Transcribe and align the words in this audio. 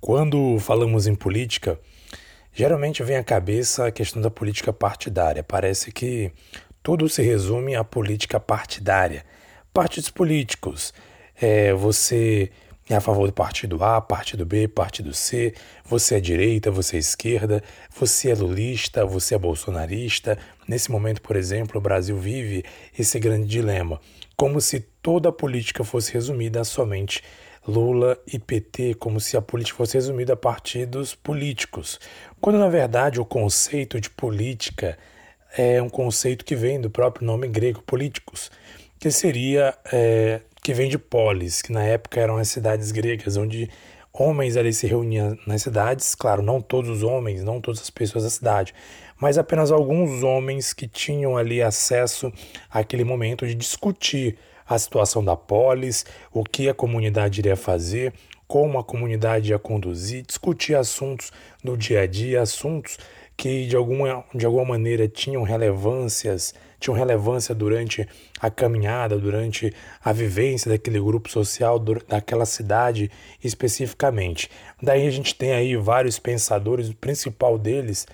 Quando 0.00 0.58
falamos 0.60 1.06
em 1.08 1.14
política, 1.14 1.78
geralmente 2.52 3.02
vem 3.02 3.16
à 3.16 3.24
cabeça 3.24 3.86
a 3.86 3.90
questão 3.90 4.22
da 4.22 4.30
política 4.30 4.72
partidária. 4.72 5.42
Parece 5.42 5.90
que 5.90 6.32
tudo 6.82 7.08
se 7.08 7.20
resume 7.20 7.74
à 7.74 7.82
política 7.82 8.38
partidária. 8.38 9.24
Partidos 9.72 10.08
políticos. 10.08 10.94
É, 11.40 11.72
você 11.72 12.50
é 12.88 12.94
a 12.94 13.00
favor 13.00 13.26
do 13.26 13.32
partido 13.32 13.82
A, 13.84 14.00
partido 14.00 14.46
B, 14.46 14.66
partido 14.66 15.12
C, 15.12 15.52
você 15.84 16.14
é 16.14 16.20
direita, 16.20 16.70
você 16.70 16.96
é 16.96 17.00
esquerda, 17.00 17.62
você 17.94 18.30
é 18.30 18.34
lulista, 18.34 19.04
você 19.04 19.34
é 19.34 19.38
bolsonarista. 19.38 20.38
Nesse 20.66 20.90
momento, 20.90 21.20
por 21.20 21.36
exemplo, 21.36 21.78
o 21.78 21.82
Brasil 21.82 22.16
vive 22.16 22.64
esse 22.98 23.18
grande 23.18 23.46
dilema, 23.46 24.00
como 24.36 24.60
se 24.60 24.80
toda 25.02 25.28
a 25.28 25.32
política 25.32 25.84
fosse 25.84 26.12
resumida 26.14 26.64
somente 26.64 27.22
Lula 27.68 28.18
e 28.26 28.38
PT, 28.38 28.94
como 28.94 29.20
se 29.20 29.36
a 29.36 29.42
política 29.42 29.76
fosse 29.76 29.94
resumida 29.94 30.32
a 30.32 30.36
partidos 30.36 31.14
políticos, 31.14 32.00
quando 32.40 32.58
na 32.58 32.68
verdade 32.68 33.20
o 33.20 33.26
conceito 33.26 34.00
de 34.00 34.08
política 34.08 34.96
é 35.56 35.80
um 35.82 35.88
conceito 35.90 36.44
que 36.44 36.56
vem 36.56 36.80
do 36.80 36.88
próprio 36.88 37.26
nome 37.26 37.46
grego 37.46 37.82
políticos, 37.82 38.50
que 38.98 39.10
seria 39.10 39.76
é, 39.92 40.40
que 40.62 40.72
vem 40.72 40.88
de 40.88 40.98
polis, 40.98 41.60
que 41.60 41.70
na 41.70 41.84
época 41.84 42.18
eram 42.18 42.38
as 42.38 42.48
cidades 42.48 42.90
gregas, 42.90 43.36
onde 43.36 43.68
homens 44.12 44.56
ali 44.56 44.72
se 44.72 44.86
reuniam 44.86 45.38
nas 45.46 45.62
cidades, 45.62 46.14
claro, 46.14 46.42
não 46.42 46.60
todos 46.60 46.88
os 46.88 47.02
homens, 47.02 47.44
não 47.44 47.60
todas 47.60 47.82
as 47.82 47.90
pessoas 47.90 48.24
da 48.24 48.30
cidade, 48.30 48.74
mas 49.20 49.36
apenas 49.36 49.70
alguns 49.70 50.22
homens 50.22 50.72
que 50.72 50.88
tinham 50.88 51.36
ali 51.36 51.62
acesso 51.62 52.32
àquele 52.70 53.04
momento 53.04 53.46
de 53.46 53.54
discutir 53.54 54.38
a 54.68 54.78
situação 54.78 55.24
da 55.24 55.34
polis, 55.34 56.04
o 56.32 56.44
que 56.44 56.68
a 56.68 56.74
comunidade 56.74 57.40
iria 57.40 57.56
fazer, 57.56 58.12
como 58.46 58.78
a 58.78 58.84
comunidade 58.84 59.50
ia 59.50 59.58
conduzir, 59.58 60.24
discutir 60.26 60.74
assuntos 60.74 61.32
do 61.62 61.76
dia 61.76 62.02
a 62.02 62.06
dia, 62.06 62.42
assuntos 62.42 62.98
que 63.36 63.66
de 63.66 63.76
alguma, 63.76 64.24
de 64.34 64.44
alguma 64.44 64.64
maneira 64.64 65.06
tinham 65.06 65.42
relevâncias, 65.42 66.52
tinham 66.80 66.96
relevância 66.96 67.54
durante 67.54 68.06
a 68.40 68.50
caminhada, 68.50 69.16
durante 69.16 69.72
a 70.04 70.12
vivência 70.12 70.70
daquele 70.70 71.00
grupo 71.00 71.30
social, 71.30 71.78
daquela 71.78 72.44
cidade 72.44 73.10
especificamente. 73.42 74.50
Daí 74.82 75.06
a 75.06 75.10
gente 75.10 75.34
tem 75.34 75.52
aí 75.52 75.76
vários 75.76 76.18
pensadores, 76.18 76.88
o 76.88 76.96
principal 76.96 77.56
deles, 77.58 78.06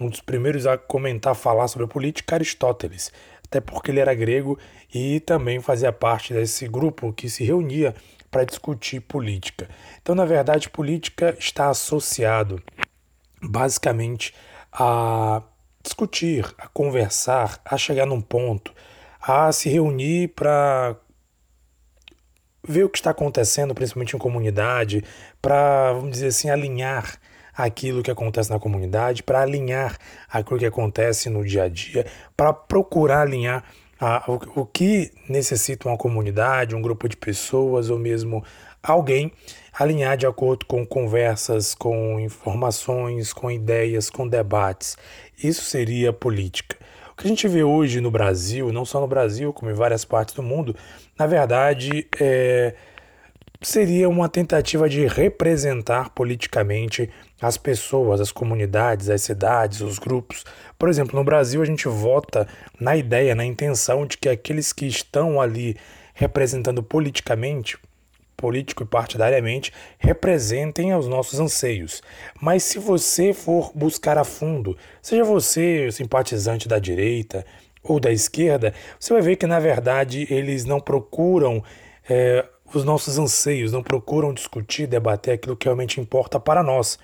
um 0.00 0.08
dos 0.08 0.20
primeiros 0.20 0.64
a 0.64 0.78
comentar, 0.78 1.34
falar 1.34 1.66
sobre 1.66 1.86
a 1.86 1.88
política, 1.88 2.36
Aristóteles 2.36 3.10
até 3.48 3.60
porque 3.60 3.90
ele 3.90 4.00
era 4.00 4.14
grego 4.14 4.58
e 4.94 5.20
também 5.20 5.60
fazia 5.60 5.92
parte 5.92 6.32
desse 6.32 6.68
grupo 6.68 7.12
que 7.12 7.28
se 7.28 7.44
reunia 7.44 7.94
para 8.30 8.44
discutir 8.44 9.00
política. 9.00 9.68
Então, 10.00 10.14
na 10.14 10.24
verdade, 10.24 10.68
política 10.68 11.34
está 11.38 11.70
associado 11.70 12.62
basicamente 13.42 14.34
a 14.72 15.42
discutir, 15.82 16.44
a 16.58 16.68
conversar, 16.68 17.60
a 17.64 17.78
chegar 17.78 18.04
num 18.04 18.20
ponto, 18.20 18.74
a 19.20 19.50
se 19.50 19.70
reunir 19.70 20.28
para 20.28 20.96
ver 22.62 22.84
o 22.84 22.88
que 22.90 22.98
está 22.98 23.10
acontecendo, 23.10 23.74
principalmente 23.74 24.14
em 24.14 24.18
comunidade, 24.18 25.02
para, 25.40 25.94
vamos 25.94 26.10
dizer 26.10 26.26
assim, 26.26 26.50
alinhar 26.50 27.18
aquilo 27.58 28.04
que 28.04 28.10
acontece 28.10 28.50
na 28.50 28.60
comunidade, 28.60 29.24
para 29.24 29.40
alinhar 29.40 29.98
aquilo 30.30 30.60
que 30.60 30.66
acontece 30.66 31.28
no 31.28 31.44
dia 31.44 31.64
a 31.64 31.68
dia, 31.68 32.06
para 32.36 32.52
procurar 32.52 33.22
alinhar 33.22 33.64
o, 34.28 34.60
o 34.60 34.64
que 34.64 35.10
necessita 35.28 35.88
uma 35.88 35.98
comunidade, 35.98 36.76
um 36.76 36.80
grupo 36.80 37.08
de 37.08 37.16
pessoas 37.16 37.90
ou 37.90 37.98
mesmo 37.98 38.44
alguém 38.80 39.32
alinhar 39.76 40.16
de 40.16 40.24
acordo 40.24 40.66
com 40.66 40.86
conversas, 40.86 41.74
com 41.74 42.20
informações, 42.20 43.32
com 43.32 43.50
ideias, 43.50 44.08
com 44.08 44.28
debates. 44.28 44.96
Isso 45.42 45.64
seria 45.64 46.12
política. 46.12 46.76
O 47.12 47.16
que 47.16 47.26
a 47.26 47.28
gente 47.28 47.48
vê 47.48 47.64
hoje 47.64 48.00
no 48.00 48.12
Brasil, 48.12 48.72
não 48.72 48.84
só 48.84 49.00
no 49.00 49.08
Brasil, 49.08 49.52
como 49.52 49.68
em 49.68 49.74
várias 49.74 50.04
partes 50.04 50.32
do 50.32 50.44
mundo, 50.44 50.76
na 51.18 51.26
verdade 51.26 52.06
é 52.20 52.74
seria 53.60 54.08
uma 54.08 54.28
tentativa 54.28 54.88
de 54.88 55.06
representar 55.06 56.10
politicamente 56.10 57.10
as 57.40 57.56
pessoas, 57.56 58.20
as 58.20 58.30
comunidades, 58.30 59.08
as 59.08 59.22
cidades, 59.22 59.80
os 59.80 59.98
grupos. 59.98 60.44
Por 60.78 60.88
exemplo, 60.88 61.16
no 61.16 61.24
Brasil 61.24 61.60
a 61.60 61.64
gente 61.64 61.88
vota 61.88 62.46
na 62.78 62.96
ideia, 62.96 63.34
na 63.34 63.44
intenção 63.44 64.06
de 64.06 64.16
que 64.16 64.28
aqueles 64.28 64.72
que 64.72 64.86
estão 64.86 65.40
ali 65.40 65.76
representando 66.14 66.82
politicamente, 66.82 67.78
político 68.36 68.84
e 68.84 68.86
partidariamente, 68.86 69.72
representem 69.98 70.94
os 70.94 71.08
nossos 71.08 71.40
anseios. 71.40 72.02
Mas 72.40 72.62
se 72.62 72.78
você 72.78 73.32
for 73.32 73.72
buscar 73.74 74.16
a 74.16 74.24
fundo, 74.24 74.76
seja 75.02 75.24
você 75.24 75.90
simpatizante 75.90 76.68
da 76.68 76.78
direita 76.78 77.44
ou 77.82 77.98
da 77.98 78.12
esquerda, 78.12 78.72
você 78.98 79.12
vai 79.12 79.22
ver 79.22 79.36
que 79.36 79.46
na 79.46 79.58
verdade 79.58 80.26
eles 80.30 80.64
não 80.64 80.80
procuram 80.80 81.62
é, 82.08 82.44
os 82.74 82.84
nossos 82.84 83.18
anseios, 83.18 83.72
não 83.72 83.82
procuram 83.82 84.32
discutir, 84.32 84.86
debater 84.86 85.34
aquilo 85.34 85.56
que 85.56 85.66
realmente 85.66 86.00
importa 86.00 86.38
para 86.38 86.62
nós. 86.62 86.98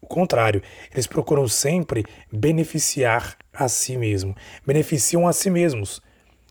O 0.00 0.06
contrário, 0.06 0.62
eles 0.92 1.06
procuram 1.06 1.48
sempre 1.48 2.04
beneficiar 2.32 3.36
a 3.52 3.68
si 3.68 3.96
mesmo, 3.96 4.34
beneficiam 4.64 5.26
a 5.26 5.32
si 5.32 5.50
mesmos. 5.50 6.00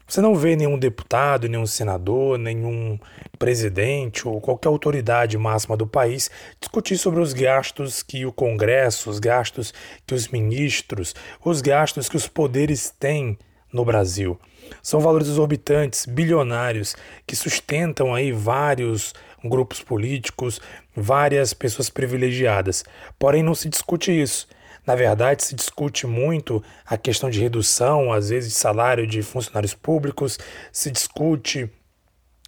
Você 0.07 0.21
não 0.21 0.35
vê 0.35 0.55
nenhum 0.55 0.79
deputado, 0.79 1.49
nenhum 1.49 1.65
senador, 1.65 2.37
nenhum 2.37 2.97
presidente 3.37 4.25
ou 4.25 4.39
qualquer 4.39 4.69
autoridade 4.69 5.37
máxima 5.37 5.75
do 5.75 5.85
país 5.85 6.31
discutir 6.61 6.97
sobre 6.97 7.19
os 7.19 7.33
gastos 7.33 8.01
que 8.01 8.25
o 8.25 8.31
Congresso, 8.31 9.09
os 9.09 9.19
gastos 9.19 9.73
que 10.05 10.13
os 10.13 10.29
ministros, 10.29 11.13
os 11.43 11.61
gastos 11.61 12.07
que 12.07 12.15
os 12.15 12.25
poderes 12.25 12.89
têm 12.89 13.37
no 13.71 13.83
Brasil. 13.85 14.39
São 14.81 14.99
valores 14.99 15.27
exorbitantes, 15.27 16.05
bilionários, 16.05 16.95
que 17.25 17.35
sustentam 17.35 18.13
aí 18.13 18.31
vários 18.31 19.13
grupos 19.43 19.81
políticos, 19.81 20.59
várias 20.95 21.53
pessoas 21.53 21.89
privilegiadas. 21.89 22.83
Porém, 23.17 23.43
não 23.43 23.55
se 23.55 23.69
discute 23.69 24.11
isso. 24.11 24.47
Na 24.85 24.95
verdade, 24.95 25.43
se 25.43 25.53
discute 25.53 26.07
muito 26.07 26.63
a 26.85 26.97
questão 26.97 27.29
de 27.29 27.41
redução, 27.41 28.11
às 28.11 28.29
vezes, 28.29 28.53
de 28.53 28.57
salário 28.57 29.05
de 29.05 29.21
funcionários 29.21 29.73
públicos, 29.73 30.39
se 30.71 30.89
discute 30.89 31.69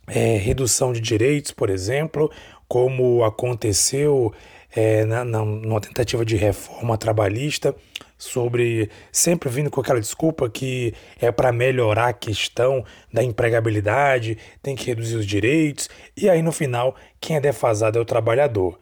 é, 0.08 0.38
redução 0.38 0.94
de 0.94 1.02
direitos, 1.02 1.52
por 1.52 1.70
exemplo, 1.70 2.32
como 2.68 3.24
aconteceu 3.26 4.34
é, 4.74 5.04
na, 5.04 5.26
na, 5.26 5.44
numa 5.44 5.82
tentativa 5.82 6.24
de 6.24 6.38
reforma 6.38 6.98
trabalhista 6.98 7.76
sobre 8.20 8.92
sempre 9.12 9.50
vindo 9.50 9.72
com 9.72 9.80
aquela 9.80 10.00
desculpa 10.00 10.50
que 10.50 10.94
é 11.20 11.32
para 11.32 11.54
melhorar 11.54 12.10
a 12.10 12.14
questão 12.14 12.84
da 13.12 13.24
empregabilidade, 13.24 14.38
tem 14.62 14.76
que 14.76 14.86
reduzir 14.86 15.16
os 15.16 15.26
direitos, 15.26 15.90
e 16.16 16.30
aí 16.30 16.42
no 16.42 16.52
final 16.52 16.96
quem 17.20 17.38
é 17.38 17.40
defasado 17.40 17.98
é 17.98 18.02
o 18.02 18.06
trabalhador. 18.06 18.78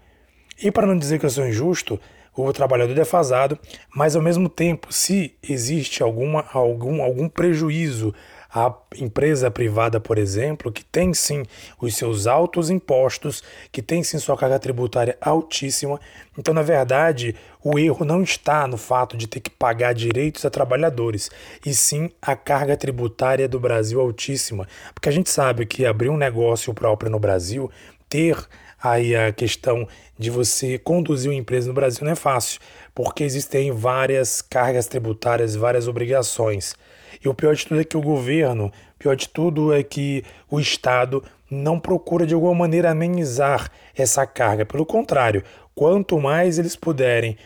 E 0.62 0.72
para 0.72 0.88
não 0.88 0.98
dizer 0.98 1.20
que 1.20 1.25
eu 1.25 1.30
sou 1.30 1.48
injusto, 1.48 2.00
o 2.36 2.52
trabalhador 2.53 2.94
defasado, 2.94 3.58
mas 3.96 4.16
ao 4.16 4.22
mesmo 4.22 4.48
tempo, 4.48 4.92
se 4.94 5.36
existe 5.42 6.04
alguma, 6.04 6.46
algum, 6.52 7.02
algum 7.02 7.28
prejuízo 7.28 8.14
a 8.53 8.74
empresa 8.96 9.52
privada, 9.52 10.00
por 10.00 10.18
exemplo, 10.18 10.72
que 10.72 10.84
tem 10.84 11.13
sim 11.13 11.44
os 11.80 11.96
seus 11.96 12.28
altos 12.28 12.69
impostos, 12.69 13.44
que 13.72 13.81
tem 13.81 14.03
sim 14.03 14.18
sua 14.19 14.38
carga 14.38 14.59
tributária 14.59 15.18
altíssima. 15.19 16.00
Então, 16.38 16.53
na 16.53 16.62
verdade, 16.62 17.36
o 17.63 17.78
erro 17.78 18.06
não 18.06 18.24
está 18.24 18.68
no 18.68 18.78
fato 18.78 19.18
de 19.18 19.28
ter 19.28 19.40
que 19.40 19.50
pagar 19.50 19.94
direitos 19.94 20.46
a 20.46 20.50
trabalhadores, 20.50 21.30
e 21.66 21.74
sim 21.74 22.09
a 22.22 22.36
carga 22.36 22.78
tributária 22.78 23.47
do 23.47 23.59
Brasil 23.59 24.00
altíssima. 24.00 24.68
Porque 24.94 25.09
a 25.09 25.12
gente 25.12 25.30
sabe 25.30 25.66
que 25.66 25.86
abrir 25.86 26.09
um 26.09 26.18
negócio 26.18 26.74
próprio 26.74 27.12
no 27.12 27.19
Brasil, 27.19 27.69
ter 28.09 28.38
aí 28.81 29.16
a 29.16 29.34
questão 29.34 29.88
de 30.18 30.30
você 30.30 30.77
conduzir 30.77 31.30
uma 31.30 31.38
empresa 31.38 31.68
no 31.68 31.74
Brasil 31.74 32.06
não 32.06 32.12
é 32.12 32.16
fácil, 32.16 32.60
porque 32.94 33.24
existem 33.24 33.72
várias 33.72 34.42
cargas 34.42 34.88
tributárias, 34.88 35.56
várias 35.56 35.88
obrigações. 35.88 36.75
E 37.24 37.30
o 37.30 37.34
pior 37.34 37.56
de 37.56 37.66
tudo 37.66 37.81
é 37.81 37.84
que 37.84 37.98
o 37.98 38.02
governo, 38.02 38.72
pior 38.98 39.16
de 39.16 39.28
tudo 39.30 39.74
é 39.74 39.84
que 39.84 40.24
o 40.50 40.60
Estado 40.60 41.24
não 41.50 41.80
procura 41.80 42.25
de 42.25 42.34
alguma 42.34 42.54
maneira 42.54 42.92
amenizar 42.92 43.72
essa 43.96 44.25
carga. 44.25 44.66
Pelo 44.66 44.86
contrário, 44.86 45.44
quanto 45.74 46.19
mais 46.19 46.60
eles 46.60 46.75
puderem 46.75 47.38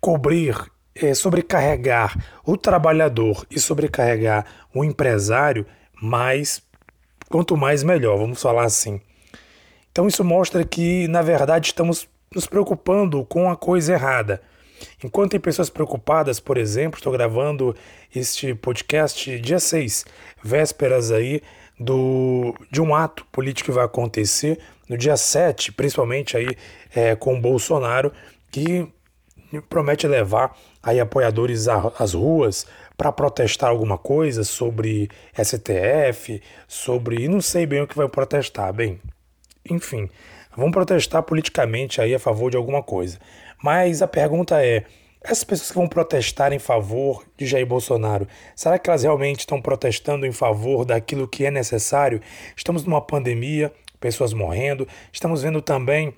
cobrir, 0.00 0.56
é, 0.94 1.12
sobrecarregar 1.14 2.16
o 2.44 2.56
trabalhador 2.56 3.46
e 3.50 3.60
sobrecarregar 3.60 4.46
o 4.74 4.84
empresário, 4.84 5.66
mais 6.00 6.62
quanto 7.28 7.56
mais 7.56 7.84
melhor, 7.84 8.18
vamos 8.18 8.42
falar 8.42 8.64
assim. 8.64 9.00
Então 9.92 10.06
isso 10.06 10.24
mostra 10.24 10.64
que, 10.64 11.06
na 11.08 11.22
verdade, 11.22 11.68
estamos 11.68 12.08
nos 12.34 12.46
preocupando 12.46 13.24
com 13.24 13.50
a 13.50 13.56
coisa 13.56 13.92
errada. 13.92 14.40
Enquanto 15.02 15.32
tem 15.32 15.40
pessoas 15.40 15.70
preocupadas, 15.70 16.40
por 16.40 16.56
exemplo, 16.56 16.98
estou 16.98 17.12
gravando 17.12 17.74
este 18.14 18.54
podcast 18.54 19.38
dia 19.38 19.58
6, 19.58 20.04
vésperas 20.42 21.10
aí 21.10 21.42
do, 21.78 22.54
de 22.70 22.80
um 22.80 22.94
ato 22.94 23.24
político 23.32 23.70
que 23.70 23.74
vai 23.74 23.84
acontecer 23.84 24.58
no 24.88 24.98
dia 24.98 25.16
7, 25.16 25.72
principalmente 25.72 26.36
aí 26.36 26.56
é, 26.94 27.14
com 27.14 27.34
o 27.34 27.40
Bolsonaro, 27.40 28.12
que 28.50 28.86
promete 29.68 30.06
levar 30.06 30.56
aí 30.82 31.00
apoiadores 31.00 31.66
às 31.68 32.14
ruas 32.14 32.66
para 32.96 33.10
protestar 33.10 33.70
alguma 33.70 33.96
coisa 33.96 34.44
sobre 34.44 35.08
STF, 35.34 36.42
sobre. 36.68 37.26
não 37.28 37.40
sei 37.40 37.66
bem 37.66 37.80
o 37.80 37.86
que 37.86 37.96
vai 37.96 38.08
protestar, 38.08 38.72
bem. 38.72 39.00
Enfim, 39.68 40.08
vão 40.56 40.70
protestar 40.70 41.22
politicamente 41.22 42.00
aí 42.00 42.14
a 42.14 42.18
favor 42.18 42.50
de 42.50 42.56
alguma 42.56 42.82
coisa. 42.82 43.18
Mas 43.62 44.02
a 44.02 44.08
pergunta 44.08 44.64
é: 44.64 44.84
essas 45.22 45.44
pessoas 45.44 45.70
que 45.70 45.76
vão 45.76 45.86
protestar 45.86 46.52
em 46.52 46.58
favor 46.58 47.24
de 47.36 47.46
Jair 47.46 47.66
Bolsonaro, 47.66 48.26
será 48.56 48.78
que 48.78 48.88
elas 48.88 49.02
realmente 49.02 49.40
estão 49.40 49.60
protestando 49.60 50.24
em 50.24 50.32
favor 50.32 50.84
daquilo 50.84 51.28
que 51.28 51.44
é 51.44 51.50
necessário? 51.50 52.20
Estamos 52.56 52.84
numa 52.84 53.02
pandemia, 53.02 53.72
pessoas 54.00 54.32
morrendo, 54.32 54.88
estamos 55.12 55.42
vendo 55.42 55.60
também 55.60 56.14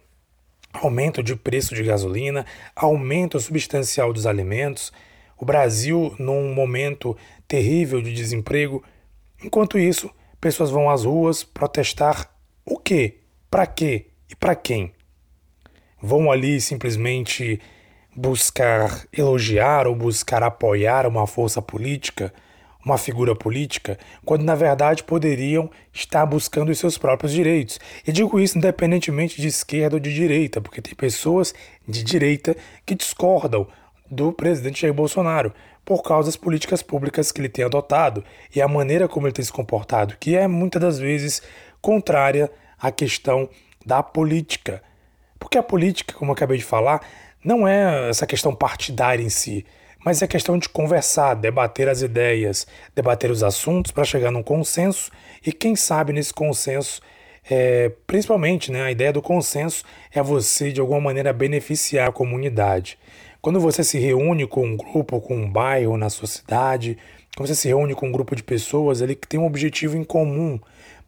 aumento 0.73 1.23
de 1.23 1.37
preço 1.37 1.75
de 1.75 1.83
gasolina, 1.83 2.47
aumento 2.75 3.39
substancial 3.39 4.12
dos 4.12 4.27
alimentos, 4.27 4.93
o 5.37 5.44
Brasil 5.44 6.15
num 6.19 6.55
momento 6.55 7.17
terrível 7.47 8.00
de 8.00 8.12
desemprego. 8.12 8.83
Enquanto 9.44 9.79
isso, 9.79 10.11
pessoas 10.41 10.71
vão 10.71 10.89
às 10.89 11.05
ruas 11.05 11.43
protestar 11.43 12.31
o 12.65 12.79
quê? 12.79 13.22
Para 13.53 13.67
quê? 13.67 14.07
E 14.31 14.35
para 14.35 14.55
quem? 14.55 14.95
Vão 16.01 16.33
ali 16.33 16.59
simplesmente 16.59 17.61
buscar 18.17 19.05
elogiar 19.13 19.87
ou 19.87 19.95
buscar 19.95 20.43
apoiar 20.43 21.07
uma 21.07 21.27
força 21.27 21.61
política, 21.61 22.33
uma 22.83 22.97
figura 22.97 23.37
política, 23.37 23.99
quando 24.25 24.43
na 24.43 24.55
verdade 24.55 25.05
poderiam 25.05 25.71
estar 25.93 26.25
buscando 26.25 26.71
os 26.71 26.79
seus 26.79 26.97
próprios 26.97 27.31
direitos. 27.31 27.79
E 28.07 28.11
digo 28.11 28.41
isso 28.41 28.57
independentemente 28.57 29.39
de 29.39 29.49
esquerda 29.49 29.97
ou 29.97 30.01
de 30.01 30.15
direita, 30.15 30.59
porque 30.59 30.81
tem 30.81 30.95
pessoas 30.95 31.55
de 31.87 32.03
direita 32.03 32.57
que 32.87 32.95
discordam 32.95 33.69
do 34.11 34.33
presidente 34.33 34.81
Jair 34.81 34.95
Bolsonaro 34.95 35.53
por 35.85 36.03
causa 36.03 36.29
das 36.29 36.37
políticas 36.37 36.83
públicas 36.83 37.31
que 37.31 37.39
ele 37.43 37.51
tem 37.51 37.67
adotado 37.67 38.25
e 38.57 38.63
a 38.63 38.67
maneira 38.67 39.07
como 39.07 39.27
ele 39.27 39.35
tem 39.35 39.45
se 39.45 39.53
comportado, 39.53 40.17
que 40.19 40.35
é 40.35 40.49
muitas 40.49 40.81
das 40.81 40.99
vezes 40.99 41.43
contrária 41.83 42.51
à 42.82 42.90
questão 42.90 43.49
da 43.87 44.02
política. 44.02 44.82
Porque 45.38 45.56
a 45.56 45.62
política, 45.62 46.14
como 46.14 46.32
eu 46.32 46.34
acabei 46.34 46.58
de 46.58 46.64
falar, 46.64 47.00
não 47.44 47.67
é 47.67 48.11
essa 48.11 48.26
questão 48.26 48.55
partidária 48.55 49.23
em 49.23 49.29
si, 49.29 49.64
mas 50.05 50.20
é 50.20 50.26
questão 50.26 50.58
de 50.58 50.69
conversar, 50.69 51.34
debater 51.34 51.88
as 51.88 52.02
ideias, 52.02 52.67
debater 52.94 53.31
os 53.31 53.43
assuntos 53.43 53.93
para 53.93 54.05
chegar 54.05 54.32
num 54.32 54.43
consenso 54.43 55.11
e, 55.46 55.52
quem 55.52 55.76
sabe, 55.76 56.12
nesse 56.12 56.34
consenso, 56.34 57.00
é, 57.49 57.90
principalmente 58.06 58.70
né, 58.70 58.82
a 58.82 58.90
ideia 58.90 59.12
do 59.12 59.23
consenso 59.23 59.84
é 60.12 60.23
você, 60.23 60.73
de 60.73 60.81
alguma 60.81 61.00
maneira, 61.00 61.32
beneficiar 61.32 62.08
a 62.08 62.12
comunidade. 62.12 62.99
Quando 63.40 63.61
você 63.61 63.82
se 63.82 63.99
reúne 63.99 64.46
com 64.46 64.64
um 64.64 64.76
grupo, 64.76 65.20
com 65.20 65.37
um 65.37 65.50
bairro 65.50 65.96
na 65.96 66.08
sua 66.08 66.29
cidade, 66.29 66.96
quando 67.37 67.49
você 67.49 67.55
se 67.55 67.69
reúne 67.69 67.94
com 67.94 68.08
um 68.08 68.12
grupo 68.12 68.37
de 68.37 68.43
pessoas 68.43 69.02
ali 69.02 69.17
que 69.17 69.26
tem 69.26 69.40
um 69.40 69.46
objetivo 69.46 69.96
em 69.96 70.05
comum 70.05 70.61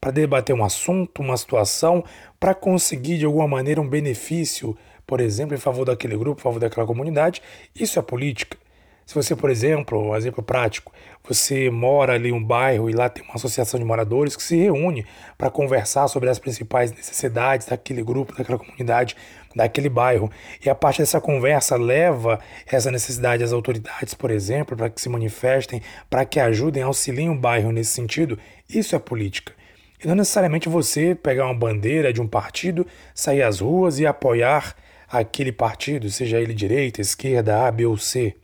para 0.04 0.10
debater 0.10 0.54
um 0.54 0.62
assunto, 0.62 1.22
uma 1.22 1.34
situação, 1.34 2.04
para 2.38 2.54
conseguir 2.54 3.16
de 3.16 3.24
alguma 3.24 3.48
maneira 3.48 3.80
um 3.80 3.88
benefício, 3.88 4.76
por 5.06 5.18
exemplo, 5.18 5.54
em 5.54 5.58
favor 5.58 5.86
daquele 5.86 6.14
grupo, 6.14 6.42
em 6.42 6.42
favor 6.42 6.60
daquela 6.60 6.86
comunidade, 6.86 7.40
isso 7.74 7.98
é 7.98 8.02
política. 8.02 8.58
Se 9.06 9.14
você, 9.14 9.34
por 9.34 9.48
exemplo, 9.48 9.98
um 9.98 10.14
exemplo 10.14 10.42
prático, 10.42 10.92
você 11.26 11.70
mora 11.70 12.12
ali 12.12 12.28
em 12.28 12.32
um 12.32 12.44
bairro 12.44 12.90
e 12.90 12.92
lá 12.92 13.08
tem 13.08 13.24
uma 13.24 13.36
associação 13.36 13.80
de 13.80 13.86
moradores 13.86 14.36
que 14.36 14.42
se 14.42 14.58
reúne 14.58 15.06
para 15.38 15.50
conversar 15.50 16.06
sobre 16.08 16.28
as 16.28 16.38
principais 16.38 16.92
necessidades 16.92 17.66
daquele 17.66 18.02
grupo, 18.02 18.36
daquela 18.36 18.58
comunidade, 18.58 19.16
daquele 19.56 19.88
bairro. 19.88 20.30
E 20.62 20.68
a 20.68 20.74
partir 20.74 21.00
dessa 21.00 21.18
conversa 21.18 21.76
leva 21.76 22.38
essa 22.66 22.90
necessidade 22.90 23.42
às 23.42 23.54
autoridades, 23.54 24.12
por 24.12 24.30
exemplo, 24.30 24.76
para 24.76 24.90
que 24.90 25.00
se 25.00 25.08
manifestem, 25.08 25.80
para 26.10 26.26
que 26.26 26.38
ajudem, 26.38 26.82
auxiliem 26.82 27.30
o 27.30 27.34
bairro 27.34 27.72
nesse 27.72 27.92
sentido. 27.92 28.38
Isso 28.68 28.94
é 28.94 28.98
política. 28.98 29.63
E 30.04 30.06
não 30.06 30.14
necessariamente 30.14 30.68
você 30.68 31.14
pegar 31.14 31.46
uma 31.46 31.54
bandeira 31.54 32.12
de 32.12 32.20
um 32.20 32.28
partido, 32.28 32.86
sair 33.14 33.42
às 33.42 33.60
ruas 33.60 33.98
e 33.98 34.06
apoiar 34.06 34.76
aquele 35.08 35.50
partido, 35.50 36.10
seja 36.10 36.38
ele 36.38 36.52
direita, 36.52 37.00
esquerda, 37.00 37.66
A, 37.66 37.70
B 37.72 37.86
ou 37.86 37.96
C 37.96 38.36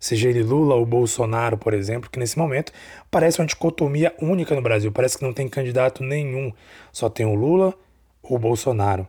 seja 0.00 0.30
ele 0.30 0.42
Lula 0.42 0.74
ou 0.74 0.86
Bolsonaro, 0.86 1.58
por 1.58 1.74
exemplo, 1.74 2.08
que 2.10 2.18
nesse 2.18 2.38
momento 2.38 2.72
parece 3.10 3.38
uma 3.38 3.46
dicotomia 3.46 4.14
única 4.20 4.54
no 4.54 4.62
Brasil. 4.62 4.90
Parece 4.90 5.18
que 5.18 5.24
não 5.24 5.34
tem 5.34 5.46
candidato 5.46 6.02
nenhum, 6.02 6.50
só 6.90 7.10
tem 7.10 7.26
o 7.26 7.34
Lula 7.34 7.74
ou 8.22 8.36
o 8.36 8.38
Bolsonaro. 8.38 9.06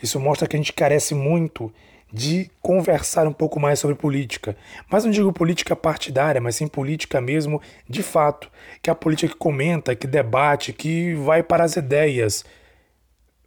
Isso 0.00 0.20
mostra 0.20 0.46
que 0.46 0.54
a 0.54 0.58
gente 0.58 0.72
carece 0.72 1.14
muito 1.14 1.72
de 2.12 2.50
conversar 2.60 3.26
um 3.26 3.32
pouco 3.32 3.58
mais 3.58 3.78
sobre 3.78 3.96
política. 3.96 4.54
Mas 4.90 5.04
não 5.04 5.10
digo 5.10 5.32
política 5.32 5.74
partidária, 5.74 6.40
mas 6.40 6.56
sim 6.56 6.66
política 6.66 7.20
mesmo 7.20 7.60
de 7.88 8.02
fato, 8.02 8.50
que 8.82 8.90
é 8.90 8.92
a 8.92 8.96
política 8.96 9.32
que 9.32 9.38
comenta, 9.38 9.96
que 9.96 10.06
debate, 10.06 10.72
que 10.72 11.14
vai 11.14 11.42
para 11.42 11.64
as 11.64 11.76
ideias. 11.76 12.44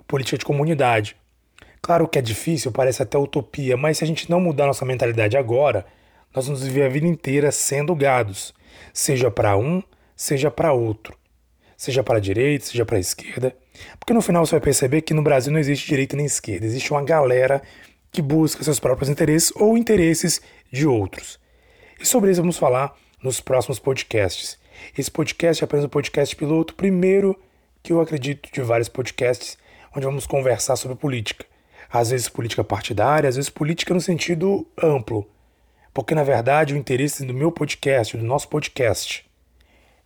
Política 0.07 0.37
de 0.37 0.45
comunidade. 0.45 1.15
Claro 1.81 2.07
que 2.07 2.17
é 2.17 2.21
difícil, 2.21 2.71
parece 2.71 3.03
até 3.03 3.17
utopia, 3.17 3.77
mas 3.77 3.99
se 3.99 4.03
a 4.03 4.07
gente 4.07 4.29
não 4.29 4.39
mudar 4.39 4.65
nossa 4.65 4.83
mentalidade 4.83 5.37
agora, 5.37 5.85
nós 6.33 6.47
vamos 6.47 6.63
viver 6.63 6.83
a 6.83 6.89
vida 6.89 7.05
inteira 7.05 7.51
sendo 7.51 7.93
gados, 7.95 8.53
seja 8.91 9.29
para 9.29 9.55
um, 9.55 9.83
seja 10.15 10.49
para 10.49 10.73
outro, 10.73 11.15
seja 11.77 12.03
para 12.03 12.17
a 12.17 12.19
direita, 12.19 12.65
seja 12.65 12.83
para 12.83 12.97
a 12.97 12.99
esquerda. 12.99 13.55
Porque 13.99 14.13
no 14.13 14.21
final 14.21 14.43
você 14.43 14.53
vai 14.53 14.61
perceber 14.61 15.01
que 15.01 15.13
no 15.13 15.21
Brasil 15.21 15.53
não 15.53 15.59
existe 15.59 15.87
direita 15.87 16.17
nem 16.17 16.25
esquerda, 16.25 16.65
existe 16.65 16.91
uma 16.91 17.03
galera 17.03 17.61
que 18.15 18.21
busca 18.21 18.63
seus 18.63 18.79
próprios 18.79 19.09
interesses 19.09 19.51
ou 19.57 19.77
interesses 19.77 20.41
de 20.71 20.87
outros. 20.87 21.37
E 21.99 22.05
sobre 22.05 22.31
isso 22.31 22.39
vamos 22.39 22.57
falar 22.57 22.95
nos 23.21 23.41
próximos 23.41 23.77
podcasts. 23.77 24.57
Esse 24.97 25.11
podcast 25.11 25.61
é 25.61 25.65
apenas 25.65 25.83
um 25.83 25.89
podcast 25.89 26.33
piloto, 26.33 26.75
primeiro 26.75 27.37
que 27.83 27.91
eu 27.91 27.99
acredito 27.99 28.49
de 28.53 28.61
vários 28.61 28.87
podcasts 28.87 29.57
onde 29.93 30.05
vamos 30.05 30.25
conversar 30.25 30.77
sobre 30.77 30.95
política. 30.95 31.45
Às 31.91 32.11
vezes 32.11 32.29
política 32.29 32.63
partidária, 32.63 33.27
às 33.27 33.35
vezes 33.35 33.49
política 33.49 33.93
no 33.93 33.99
sentido 33.99 34.65
amplo, 34.81 35.29
porque, 35.93 36.15
na 36.15 36.23
verdade, 36.23 36.73
o 36.73 36.77
interesse 36.77 37.25
do 37.25 37.33
meu 37.33 37.51
podcast, 37.51 38.15
do 38.15 38.23
nosso 38.23 38.47
podcast, 38.47 39.29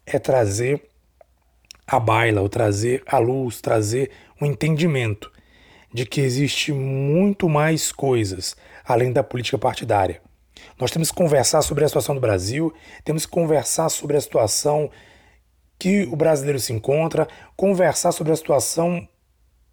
é 0.03 0.17
trazer 0.17 0.81
a 1.85 1.99
baila, 1.99 2.41
ou 2.41 2.49
trazer 2.49 3.03
a 3.05 3.19
luz, 3.19 3.61
trazer 3.61 4.09
o 4.41 4.45
um 4.45 4.47
entendimento 4.47 5.31
de 5.93 6.05
que 6.05 6.21
existe 6.21 6.71
muito 6.71 7.49
mais 7.49 7.91
coisas 7.91 8.55
além 8.85 9.11
da 9.11 9.23
política 9.23 9.57
partidária. 9.57 10.21
Nós 10.79 10.91
temos 10.91 11.11
que 11.11 11.17
conversar 11.17 11.61
sobre 11.61 11.83
a 11.83 11.87
situação 11.87 12.15
do 12.15 12.21
Brasil, 12.21 12.73
temos 13.03 13.25
que 13.25 13.31
conversar 13.31 13.89
sobre 13.89 14.17
a 14.17 14.21
situação 14.21 14.89
que 15.77 16.03
o 16.03 16.15
brasileiro 16.15 16.59
se 16.59 16.73
encontra, 16.73 17.27
conversar 17.55 18.11
sobre 18.11 18.33
a 18.33 18.35
situação 18.35 19.07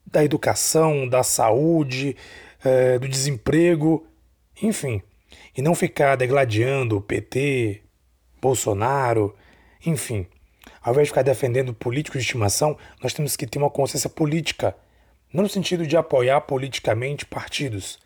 da 0.07 0.25
educação, 0.25 1.09
da 1.09 1.23
saúde, 1.23 2.17
eh, 2.65 2.99
do 2.99 3.09
desemprego, 3.09 4.07
enfim 4.63 5.03
e 5.57 5.63
não 5.63 5.75
ficar 5.75 6.17
degladiando 6.17 6.99
o 6.99 7.01
PT, 7.01 7.83
Bolsonaro, 8.41 9.35
enfim. 9.85 10.27
Ao 10.83 10.93
invés 10.93 11.07
de 11.07 11.11
ficar 11.11 11.23
defendendo 11.23 11.73
políticos 11.73 12.21
de 12.21 12.27
estimação, 12.27 12.77
nós 13.03 13.15
temos 13.15 13.37
que 13.37 13.47
ter 13.47 13.59
uma 13.59 13.71
consciência 13.71 14.11
política, 14.11 14.77
não 15.37 15.43
no 15.43 15.49
sentido 15.51 15.87
de 15.87 15.99
apoiar 15.99 16.41
politicamente 16.41 17.27
partidos, 17.27 17.99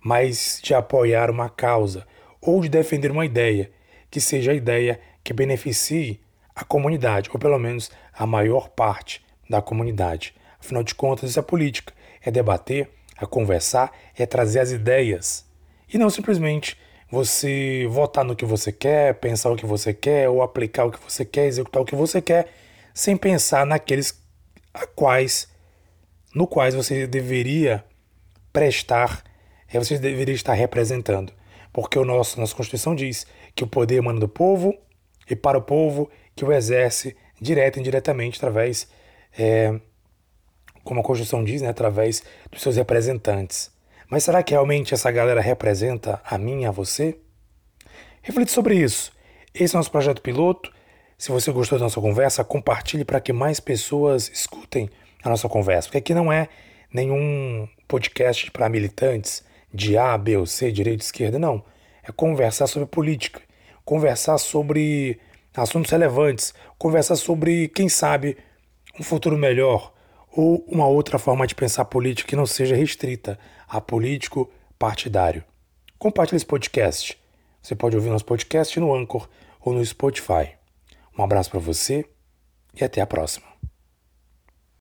mas 0.00 0.58
de 0.60 0.74
apoiar 0.74 1.30
uma 1.30 1.48
causa 1.48 2.04
ou 2.40 2.60
de 2.60 2.68
defender 2.68 3.08
uma 3.08 3.24
ideia, 3.24 3.70
que 4.10 4.20
seja 4.20 4.50
a 4.50 4.54
ideia 4.54 5.00
que 5.22 5.32
beneficie 5.32 6.20
a 6.52 6.64
comunidade, 6.64 7.30
ou 7.32 7.38
pelo 7.38 7.56
menos 7.56 7.88
a 8.12 8.26
maior 8.26 8.68
parte 8.68 9.24
da 9.48 9.62
comunidade. 9.62 10.34
Afinal 10.58 10.82
de 10.82 10.92
contas, 10.92 11.30
isso 11.30 11.38
é 11.38 11.42
política, 11.42 11.94
é 12.20 12.32
debater, 12.32 12.90
é 13.16 13.24
conversar, 13.26 13.92
é 14.18 14.26
trazer 14.26 14.58
as 14.58 14.72
ideias 14.72 15.46
e 15.88 15.96
não 15.96 16.10
simplesmente 16.10 16.76
você 17.08 17.86
votar 17.88 18.24
no 18.24 18.34
que 18.34 18.44
você 18.44 18.72
quer, 18.72 19.14
pensar 19.14 19.52
o 19.52 19.56
que 19.56 19.66
você 19.66 19.94
quer, 19.94 20.28
ou 20.28 20.42
aplicar 20.42 20.86
o 20.86 20.90
que 20.90 20.98
você 20.98 21.24
quer, 21.24 21.46
executar 21.46 21.80
o 21.80 21.84
que 21.84 21.94
você 21.94 22.20
quer, 22.20 22.48
sem 22.92 23.16
pensar 23.16 23.64
naqueles 23.64 24.20
a 24.74 24.84
quais, 24.84 25.51
no 26.34 26.46
quais 26.46 26.74
você 26.74 27.06
deveria 27.06 27.84
prestar, 28.52 29.22
é, 29.72 29.78
você 29.78 29.98
deveria 29.98 30.34
estar 30.34 30.54
representando. 30.54 31.32
Porque 31.72 31.98
o 31.98 32.04
nosso, 32.04 32.38
nossa 32.38 32.54
Constituição 32.54 32.94
diz 32.94 33.26
que 33.54 33.64
o 33.64 33.66
poder 33.66 33.96
emana 33.96 34.20
do 34.20 34.28
povo 34.28 34.76
e 35.28 35.34
para 35.34 35.58
o 35.58 35.62
povo 35.62 36.10
que 36.34 36.44
o 36.44 36.52
exerce 36.52 37.16
direto 37.40 37.76
e 37.76 37.80
indiretamente 37.80 38.38
através, 38.38 38.88
é, 39.36 39.78
como 40.84 41.00
a 41.00 41.04
Constituição 41.04 41.42
diz, 41.42 41.62
né, 41.62 41.68
através 41.68 42.22
dos 42.50 42.62
seus 42.62 42.76
representantes. 42.76 43.70
Mas 44.08 44.24
será 44.24 44.42
que 44.42 44.52
realmente 44.52 44.92
essa 44.92 45.10
galera 45.10 45.40
representa 45.40 46.20
a 46.24 46.36
mim 46.36 46.62
e 46.62 46.66
a 46.66 46.70
você? 46.70 47.16
Reflita 48.20 48.52
sobre 48.52 48.76
isso. 48.76 49.12
Esse 49.54 49.74
é 49.74 49.76
o 49.76 49.80
nosso 49.80 49.90
projeto 49.90 50.20
piloto. 50.20 50.70
Se 51.16 51.30
você 51.30 51.50
gostou 51.50 51.78
da 51.78 51.84
nossa 51.84 52.00
conversa, 52.00 52.44
compartilhe 52.44 53.04
para 53.04 53.20
que 53.20 53.32
mais 53.32 53.58
pessoas 53.58 54.28
escutem 54.28 54.90
a 55.22 55.28
nossa 55.28 55.48
conversa. 55.48 55.88
Porque 55.88 55.98
aqui 55.98 56.14
não 56.14 56.32
é 56.32 56.48
nenhum 56.92 57.68
podcast 57.88 58.50
para 58.50 58.68
militantes 58.68 59.44
de 59.72 59.96
A, 59.96 60.16
B 60.18 60.36
ou 60.36 60.46
C, 60.46 60.70
direita 60.70 61.02
e 61.02 61.06
esquerda, 61.06 61.38
não. 61.38 61.64
É 62.02 62.12
conversar 62.12 62.66
sobre 62.66 62.86
política, 62.86 63.40
conversar 63.84 64.38
sobre 64.38 65.18
assuntos 65.54 65.90
relevantes, 65.90 66.54
conversar 66.78 67.16
sobre, 67.16 67.68
quem 67.68 67.88
sabe, 67.88 68.36
um 68.98 69.02
futuro 69.02 69.36
melhor 69.36 69.92
ou 70.34 70.64
uma 70.68 70.86
outra 70.86 71.18
forma 71.18 71.46
de 71.46 71.54
pensar 71.54 71.84
política 71.84 72.28
que 72.28 72.36
não 72.36 72.46
seja 72.46 72.74
restrita 72.74 73.38
a 73.68 73.80
político 73.80 74.50
partidário. 74.78 75.44
Compartilhe 75.98 76.36
esse 76.36 76.46
podcast. 76.46 77.18
Você 77.62 77.74
pode 77.74 77.94
ouvir 77.94 78.10
nosso 78.10 78.24
podcast 78.24 78.78
no 78.80 78.94
Anchor 78.94 79.28
ou 79.60 79.72
no 79.72 79.84
Spotify. 79.84 80.50
Um 81.16 81.22
abraço 81.22 81.50
para 81.50 81.60
você 81.60 82.04
e 82.74 82.82
até 82.82 83.00
a 83.00 83.06
próxima. 83.06 83.51